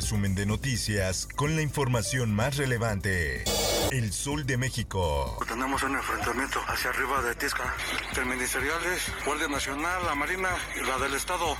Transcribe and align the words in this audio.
resumen 0.00 0.34
de 0.34 0.46
noticias 0.46 1.28
con 1.36 1.56
la 1.56 1.60
información 1.60 2.34
más 2.34 2.56
relevante. 2.56 3.44
El 3.90 4.14
Sol 4.14 4.46
de 4.46 4.56
México. 4.56 5.36
Tenemos 5.46 5.82
un 5.82 5.94
enfrentamiento 5.94 6.58
hacia 6.66 6.88
arriba 6.88 7.20
de 7.20 7.34
Tisca. 7.34 7.74
Interministeriales, 8.08 9.12
Guardia 9.26 9.48
Nacional, 9.48 10.02
la 10.06 10.14
Marina 10.14 10.48
y 10.74 10.86
la 10.86 10.96
del 11.00 11.12
Estado. 11.12 11.54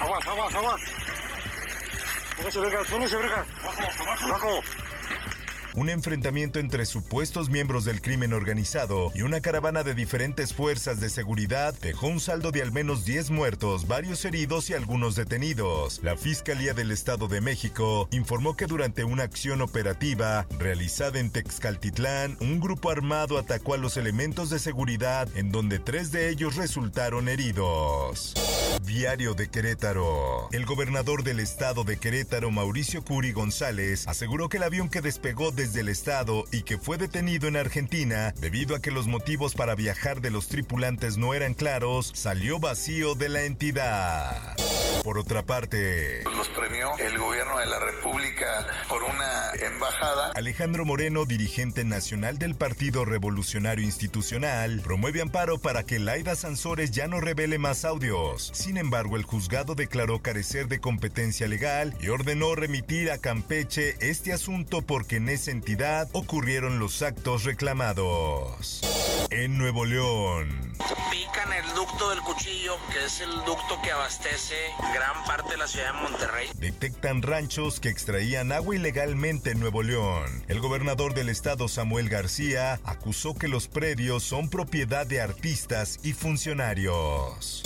Aguas, 0.00 0.26
aguas, 0.26 0.54
aguas. 0.56 0.80
Póngase 2.36 2.58
verga, 2.58 2.82
póngase 2.90 3.16
verga. 3.16 3.46
Bajo, 3.62 4.28
bajo. 4.28 4.60
Un 5.74 5.88
enfrentamiento 5.88 6.58
entre 6.58 6.84
supuestos 6.84 7.48
miembros 7.48 7.86
del 7.86 8.02
crimen 8.02 8.34
organizado 8.34 9.10
y 9.14 9.22
una 9.22 9.40
caravana 9.40 9.82
de 9.82 9.94
diferentes 9.94 10.52
fuerzas 10.52 11.00
de 11.00 11.08
seguridad 11.08 11.74
dejó 11.80 12.08
un 12.08 12.20
saldo 12.20 12.50
de 12.50 12.60
al 12.60 12.72
menos 12.72 13.06
10 13.06 13.30
muertos, 13.30 13.88
varios 13.88 14.22
heridos 14.26 14.68
y 14.68 14.74
algunos 14.74 15.16
detenidos. 15.16 16.00
La 16.02 16.18
Fiscalía 16.18 16.74
del 16.74 16.90
Estado 16.90 17.26
de 17.26 17.40
México 17.40 18.06
informó 18.10 18.54
que 18.54 18.66
durante 18.66 19.04
una 19.04 19.22
acción 19.22 19.62
operativa 19.62 20.46
realizada 20.58 21.18
en 21.18 21.30
Texcaltitlán, 21.30 22.36
un 22.40 22.60
grupo 22.60 22.90
armado 22.90 23.38
atacó 23.38 23.72
a 23.72 23.78
los 23.78 23.96
elementos 23.96 24.50
de 24.50 24.58
seguridad 24.58 25.26
en 25.36 25.50
donde 25.50 25.78
tres 25.78 26.12
de 26.12 26.28
ellos 26.28 26.56
resultaron 26.56 27.30
heridos. 27.30 28.34
Diario 28.92 29.32
de 29.32 29.48
Querétaro. 29.48 30.50
El 30.52 30.66
gobernador 30.66 31.24
del 31.24 31.40
estado 31.40 31.82
de 31.82 31.96
Querétaro, 31.96 32.50
Mauricio 32.50 33.02
Curi 33.02 33.32
González, 33.32 34.06
aseguró 34.06 34.50
que 34.50 34.58
el 34.58 34.64
avión 34.64 34.90
que 34.90 35.00
despegó 35.00 35.50
desde 35.50 35.80
el 35.80 35.88
estado 35.88 36.44
y 36.52 36.60
que 36.60 36.76
fue 36.76 36.98
detenido 36.98 37.48
en 37.48 37.56
Argentina 37.56 38.34
debido 38.38 38.76
a 38.76 38.80
que 38.80 38.90
los 38.90 39.06
motivos 39.06 39.54
para 39.54 39.74
viajar 39.74 40.20
de 40.20 40.30
los 40.30 40.48
tripulantes 40.48 41.16
no 41.16 41.32
eran 41.32 41.54
claros, 41.54 42.12
salió 42.14 42.60
vacío 42.60 43.14
de 43.14 43.30
la 43.30 43.44
entidad. 43.44 44.56
Por 45.02 45.18
otra 45.18 45.42
parte, 45.44 46.22
Los 46.36 46.48
premió 46.50 46.96
el 46.98 47.18
gobierno 47.18 47.58
de 47.58 47.66
la 47.66 47.80
República 47.80 48.66
por 48.88 49.02
una 49.02 49.50
embajada. 49.60 50.30
Alejandro 50.36 50.84
Moreno, 50.84 51.24
dirigente 51.24 51.84
nacional 51.84 52.38
del 52.38 52.54
Partido 52.54 53.04
Revolucionario 53.04 53.84
Institucional, 53.84 54.80
promueve 54.80 55.20
amparo 55.20 55.58
para 55.58 55.82
que 55.82 55.98
Laida 55.98 56.36
Sansores 56.36 56.92
ya 56.92 57.08
no 57.08 57.20
revele 57.20 57.58
más 57.58 57.84
audios. 57.84 58.52
Sin 58.54 58.76
embargo, 58.76 59.16
el 59.16 59.24
juzgado 59.24 59.74
declaró 59.74 60.20
carecer 60.22 60.68
de 60.68 60.80
competencia 60.80 61.48
legal 61.48 61.94
y 62.00 62.08
ordenó 62.08 62.54
remitir 62.54 63.10
a 63.10 63.18
Campeche 63.18 63.96
este 64.00 64.32
asunto 64.32 64.82
porque 64.82 65.16
en 65.16 65.28
esa 65.28 65.50
entidad 65.50 66.08
ocurrieron 66.12 66.78
los 66.78 67.02
actos 67.02 67.42
reclamados. 67.42 68.80
En 69.34 69.56
Nuevo 69.56 69.86
León, 69.86 70.74
pican 71.10 71.50
el 71.54 71.74
ducto 71.74 72.10
del 72.10 72.20
cuchillo, 72.20 72.76
que 72.92 73.06
es 73.06 73.22
el 73.22 73.30
ducto 73.46 73.80
que 73.82 73.90
abastece 73.90 74.54
gran 74.92 75.24
parte 75.24 75.52
de 75.52 75.56
la 75.56 75.66
ciudad 75.66 75.94
de 75.94 76.00
Monterrey. 76.02 76.48
detectan 76.58 77.22
ranchos 77.22 77.80
que 77.80 77.88
extraían 77.88 78.52
agua 78.52 78.76
ilegalmente 78.76 79.52
en 79.52 79.60
Nuevo 79.60 79.82
León. 79.82 80.44
El 80.48 80.60
gobernador 80.60 81.14
del 81.14 81.30
estado, 81.30 81.68
Samuel 81.68 82.10
García, 82.10 82.78
acusó 82.84 83.34
que 83.34 83.48
los 83.48 83.68
predios 83.68 84.22
son 84.22 84.50
propiedad 84.50 85.06
de 85.06 85.22
artistas 85.22 85.98
y 86.02 86.12
funcionarios. 86.12 87.62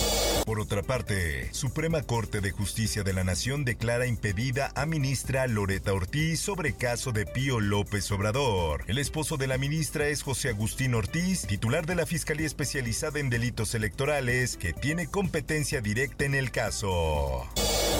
Por 0.47 0.61
otra 0.61 0.81
parte, 0.81 1.53
Suprema 1.53 2.03
Corte 2.03 2.39
de 2.39 2.51
Justicia 2.51 3.03
de 3.03 3.11
la 3.11 3.25
Nación 3.25 3.65
declara 3.65 4.07
impedida 4.07 4.71
a 4.75 4.85
ministra 4.85 5.45
Loreta 5.45 5.91
Ortiz 5.91 6.39
sobre 6.39 6.71
caso 6.71 7.11
de 7.11 7.25
Pío 7.25 7.59
López 7.59 8.09
Obrador. 8.13 8.85
El 8.87 8.97
esposo 8.97 9.35
de 9.35 9.47
la 9.47 9.57
ministra 9.57 10.07
es 10.07 10.23
José 10.23 10.47
Agustín 10.47 10.95
Ortiz, 10.95 11.45
titular 11.47 11.85
de 11.85 11.95
la 11.95 12.05
Fiscalía 12.05 12.47
Especializada 12.47 13.19
en 13.19 13.29
Delitos 13.29 13.75
Electorales, 13.75 14.55
que 14.55 14.71
tiene 14.71 15.07
competencia 15.07 15.81
directa 15.81 16.23
en 16.23 16.33
el 16.33 16.49
caso. 16.49 17.45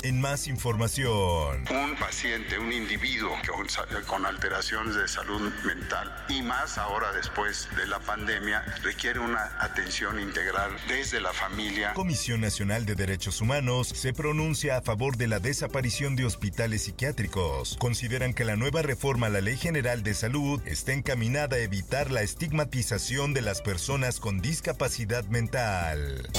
En 0.07 0.21
más 0.21 0.47
información, 0.47 1.65
un 1.69 1.97
paciente, 1.97 2.57
un 2.57 2.71
individuo 2.71 3.29
con, 3.45 3.67
con, 4.05 4.25
alteraciones 4.25 4.95
de 4.95 5.05
salud 5.05 5.51
mental 5.65 6.15
y 6.29 6.41
más 6.43 6.77
ahora 6.77 7.11
después 7.11 7.67
de 7.75 7.85
la 7.87 7.99
pandemia 7.99 8.63
requiere 8.83 9.19
una 9.19 9.51
atención 9.59 10.17
integral 10.21 10.71
desde 10.87 11.19
la 11.19 11.33
familia. 11.33 11.93
Comisión 11.93 12.39
Nacional 12.39 12.85
de 12.85 12.95
Derechos 12.95 13.41
Humanos 13.41 13.89
se 13.89 14.13
pronuncia 14.13 14.77
a 14.77 14.81
favor 14.81 15.17
de 15.17 15.27
la 15.27 15.39
desaparición 15.39 16.15
de 16.15 16.23
hospitales 16.23 16.83
psiquiátricos. 16.83 17.75
Consideran 17.77 18.33
que 18.33 18.45
la 18.45 18.55
nueva 18.55 18.83
reforma 18.83 19.27
a 19.27 19.29
la 19.29 19.41
Ley 19.41 19.57
General 19.57 20.03
de 20.03 20.13
Salud 20.13 20.61
está 20.65 20.93
encaminada 20.93 21.57
a 21.57 21.59
evitar 21.59 22.11
la 22.11 22.21
estigmatización 22.21 23.33
de 23.33 23.41
las 23.41 23.61
personas 23.61 24.21
con 24.21 24.39
discapacidad 24.39 25.25
mental. 25.25 26.29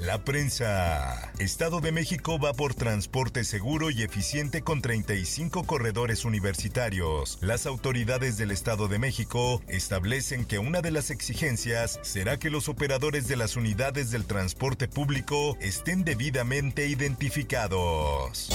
La 0.00 0.24
prensa. 0.24 1.30
Estado 1.38 1.80
de 1.80 1.92
México 1.92 2.40
va 2.40 2.52
por 2.54 2.74
transporte 3.12 3.44
seguro 3.44 3.90
y 3.90 4.02
eficiente 4.02 4.62
con 4.62 4.80
35 4.80 5.64
corredores 5.64 6.24
universitarios. 6.24 7.36
Las 7.42 7.66
autoridades 7.66 8.38
del 8.38 8.50
Estado 8.50 8.88
de 8.88 8.98
México 8.98 9.60
establecen 9.68 10.46
que 10.46 10.58
una 10.58 10.80
de 10.80 10.92
las 10.92 11.10
exigencias 11.10 12.00
será 12.00 12.38
que 12.38 12.48
los 12.48 12.70
operadores 12.70 13.28
de 13.28 13.36
las 13.36 13.56
unidades 13.56 14.10
del 14.10 14.24
transporte 14.24 14.88
público 14.88 15.58
estén 15.60 16.04
debidamente 16.04 16.86
identificados. 16.86 18.48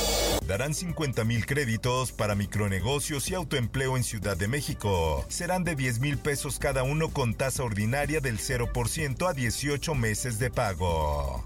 Darán 0.48 0.74
50 0.74 1.24
mil 1.24 1.46
créditos 1.46 2.12
para 2.12 2.34
micronegocios 2.34 3.30
y 3.30 3.36
autoempleo 3.36 3.96
en 3.96 4.04
Ciudad 4.04 4.38
de 4.38 4.48
México. 4.48 5.24
Serán 5.30 5.66
de 5.66 5.76
10 5.76 6.00
mil 6.00 6.18
pesos 6.18 6.58
cada 6.58 6.82
uno 6.82 7.10
con 7.10 7.36
tasa 7.36 7.64
ordinaria 7.64 8.22
del 8.22 8.40
0% 8.40 9.30
a 9.30 9.34
18 9.34 9.94
meses 9.94 10.40
de 10.40 10.50
pago. 10.50 11.46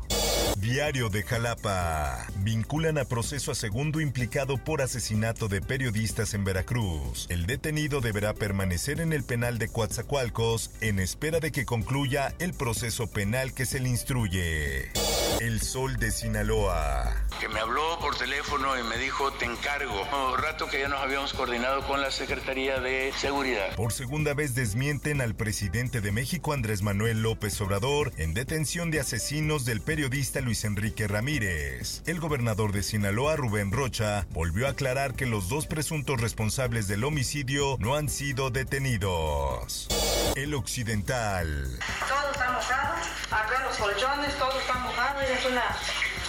Diario 0.61 1.09
de 1.09 1.23
Jalapa. 1.23 2.27
Vinculan 2.43 2.99
a 2.99 3.05
proceso 3.05 3.51
a 3.51 3.55
segundo 3.55 3.99
implicado 3.99 4.59
por 4.59 4.83
asesinato 4.83 5.47
de 5.47 5.59
periodistas 5.59 6.35
en 6.35 6.43
Veracruz. 6.43 7.25
El 7.29 7.47
detenido 7.47 7.99
deberá 7.99 8.35
permanecer 8.35 9.01
en 9.01 9.11
el 9.11 9.23
penal 9.23 9.57
de 9.57 9.69
Coatzacoalcos 9.69 10.69
en 10.79 10.99
espera 10.99 11.39
de 11.39 11.51
que 11.51 11.65
concluya 11.65 12.35
el 12.37 12.53
proceso 12.53 13.07
penal 13.07 13.55
que 13.55 13.65
se 13.65 13.79
le 13.79 13.89
instruye. 13.89 14.91
El 15.41 15.59
Sol 15.59 15.97
de 15.97 16.11
Sinaloa. 16.11 17.15
Que 17.39 17.49
me 17.49 17.59
habló 17.59 17.97
por 17.99 18.15
teléfono 18.15 18.77
y 18.77 18.83
me 18.83 18.95
dijo, 18.99 19.31
te 19.31 19.45
encargo. 19.45 19.99
Un 20.31 20.37
rato 20.37 20.67
que 20.67 20.79
ya 20.79 20.87
nos 20.87 20.99
habíamos 20.99 21.33
coordinado 21.33 21.81
con 21.87 21.99
la 21.99 22.11
Secretaría 22.11 22.79
de 22.79 23.11
Seguridad. 23.17 23.75
Por 23.75 23.91
segunda 23.91 24.35
vez 24.35 24.53
desmienten 24.53 25.19
al 25.19 25.33
presidente 25.33 25.99
de 25.99 26.11
México, 26.11 26.53
Andrés 26.53 26.83
Manuel 26.83 27.23
López 27.23 27.59
Obrador, 27.59 28.13
en 28.17 28.35
detención 28.35 28.91
de 28.91 28.99
asesinos 28.99 29.65
del 29.65 29.81
periodista 29.81 30.41
Luis 30.41 30.63
Enrique 30.63 31.07
Ramírez. 31.07 32.03
El 32.05 32.19
gobernador 32.19 32.71
de 32.71 32.83
Sinaloa, 32.83 33.35
Rubén 33.35 33.71
Rocha, 33.71 34.27
volvió 34.29 34.67
a 34.67 34.71
aclarar 34.71 35.15
que 35.15 35.25
los 35.25 35.49
dos 35.49 35.65
presuntos 35.65 36.21
responsables 36.21 36.87
del 36.87 37.03
homicidio 37.03 37.77
no 37.79 37.95
han 37.95 38.09
sido 38.09 38.51
detenidos. 38.51 39.87
El 40.35 40.53
Occidental. 40.53 41.77
Todo 42.07 42.31
está 42.31 42.51
mojado, 42.51 42.95
acá 43.31 43.63
los 43.67 43.77
colchones, 43.77 44.37
todo 44.37 44.59
está 44.59 44.75
mojado 44.75 45.19
y 45.21 45.31
es 45.33 45.45
una 45.45 45.63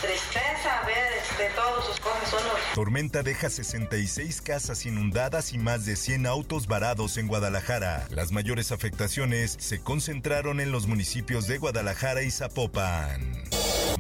tristeza 0.01 0.83
ver 0.87 1.13
este, 1.23 1.51
todos 1.55 1.87
sus 1.87 2.01
cosas 2.01 2.29
son 2.29 2.43
los... 2.49 2.75
Tormenta 2.75 3.23
deja 3.23 3.49
66 3.49 4.43
casas 4.43 4.87
inundadas 4.87 5.53
y 5.53 5.59
más 5.59 5.87
de 5.87 5.95
100 5.95 6.27
autos 6.27 6.67
varados 6.67 7.17
en 7.17 7.29
Guadalajara. 7.29 8.07
Las 8.11 8.33
mayores 8.33 8.73
afectaciones 8.73 9.57
se 9.61 9.81
concentraron 9.81 10.59
en 10.59 10.73
los 10.73 10.89
municipios 10.89 11.47
de 11.47 11.59
Guadalajara 11.59 12.23
y 12.23 12.31
Zapopan. 12.33 13.45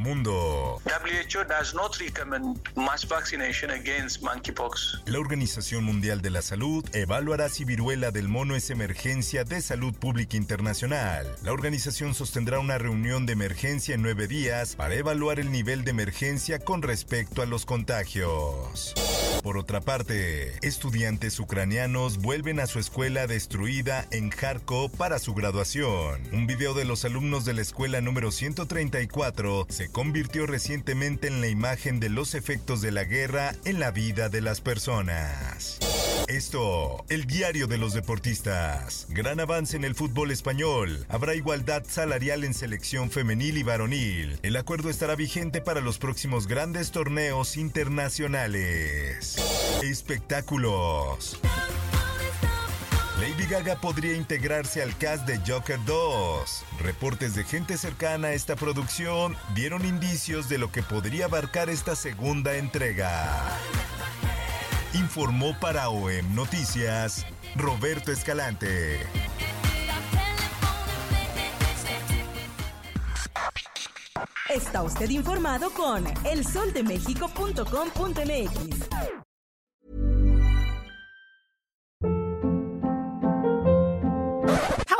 Mundo. 0.02 0.80
WHO 0.84 1.44
does 1.44 1.74
not 1.74 1.96
recommend 2.00 2.58
mass 2.76 3.04
vaccination 3.04 3.70
against 3.70 4.22
monkeypox. 4.22 5.02
La 5.06 5.18
Organización 5.18 5.84
Mundial 5.84 6.20
de 6.20 6.30
la 6.30 6.42
Salud 6.42 6.84
evaluará 6.92 7.48
si 7.48 7.64
viruela 7.64 8.10
del 8.10 8.28
mono 8.28 8.56
es 8.56 8.70
emergencia 8.70 9.44
de 9.44 9.60
salud 9.60 9.94
pública 9.94 10.36
internacional. 10.36 11.26
La 11.42 11.52
organización 11.52 12.14
sostendrá 12.14 12.58
una 12.58 12.78
reunión 12.78 13.26
de 13.26 13.34
emergencia 13.34 13.94
en 13.94 14.02
nueve 14.02 14.26
días 14.26 14.74
para 14.76 14.94
evaluar 14.94 15.38
el 15.38 15.52
nivel 15.52 15.84
de 15.84 15.92
emergencia 15.92 16.58
con 16.58 16.82
respecto 16.82 17.42
a 17.42 17.46
los 17.46 17.64
contagios. 17.64 18.94
Por 19.42 19.56
otra 19.56 19.80
parte, 19.80 20.56
estudiantes 20.62 21.40
ucranianos 21.40 22.18
vuelven 22.18 22.60
a 22.60 22.66
su 22.66 22.78
escuela 22.78 23.26
destruida 23.26 24.06
en 24.12 24.30
Kharkov 24.30 24.90
para 24.92 25.18
su 25.18 25.34
graduación. 25.34 26.22
Un 26.32 26.46
video 26.46 26.74
de 26.74 26.84
los 26.84 27.04
alumnos 27.04 27.44
de 27.44 27.52
la 27.54 27.62
escuela 27.62 28.00
número 28.00 28.30
134 28.30 29.66
se 29.68 29.91
convirtió 29.92 30.46
recientemente 30.46 31.28
en 31.28 31.40
la 31.40 31.48
imagen 31.48 32.00
de 32.00 32.08
los 32.08 32.34
efectos 32.34 32.80
de 32.80 32.90
la 32.90 33.04
guerra 33.04 33.54
en 33.64 33.78
la 33.78 33.90
vida 33.90 34.28
de 34.28 34.40
las 34.40 34.60
personas. 34.60 35.78
Esto, 36.28 37.04
el 37.08 37.26
diario 37.26 37.66
de 37.66 37.78
los 37.78 37.92
deportistas. 37.92 39.06
Gran 39.10 39.38
avance 39.38 39.76
en 39.76 39.84
el 39.84 39.94
fútbol 39.94 40.30
español. 40.30 41.04
Habrá 41.08 41.34
igualdad 41.34 41.84
salarial 41.86 42.44
en 42.44 42.54
selección 42.54 43.10
femenil 43.10 43.58
y 43.58 43.62
varonil. 43.62 44.38
El 44.42 44.56
acuerdo 44.56 44.88
estará 44.88 45.14
vigente 45.14 45.60
para 45.60 45.80
los 45.80 45.98
próximos 45.98 46.46
grandes 46.46 46.90
torneos 46.90 47.56
internacionales. 47.56 49.36
Espectáculos. 49.82 51.38
Lady 53.32 53.46
podría 53.80 54.14
integrarse 54.14 54.82
al 54.82 54.94
cast 54.98 55.26
de 55.26 55.40
Joker 55.46 55.78
2. 55.86 56.64
Reportes 56.80 57.34
de 57.34 57.44
gente 57.44 57.78
cercana 57.78 58.28
a 58.28 58.34
esta 58.34 58.56
producción 58.56 59.34
dieron 59.54 59.86
indicios 59.86 60.50
de 60.50 60.58
lo 60.58 60.70
que 60.70 60.82
podría 60.82 61.24
abarcar 61.26 61.70
esta 61.70 61.94
segunda 61.96 62.56
entrega. 62.56 63.58
Informó 64.92 65.58
para 65.60 65.88
OEM 65.88 66.34
Noticias 66.34 67.24
Roberto 67.56 68.12
Escalante. 68.12 69.00
Está 74.50 74.82
usted 74.82 75.08
informado 75.08 75.70
con 75.70 76.04
elsoldemexico.com.mx. 76.24 79.21